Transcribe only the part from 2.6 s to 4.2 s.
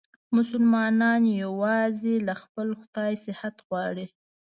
خدایه صحت غواړي.